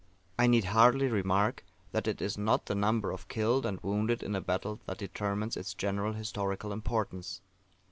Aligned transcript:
I 0.39 0.47
need 0.47 0.63
hardly 0.63 1.09
remark 1.09 1.63
that 1.91 2.07
it 2.07 2.23
is 2.23 2.35
not 2.35 2.65
the 2.65 2.73
number 2.73 3.11
of 3.11 3.27
killed 3.27 3.67
and 3.67 3.79
wounded 3.81 4.23
in 4.23 4.35
a 4.35 4.41
battle 4.41 4.79
that 4.87 4.97
determines 4.97 5.55
its 5.55 5.75
general 5.75 6.13
historical 6.13 6.73
importance. 6.73 7.39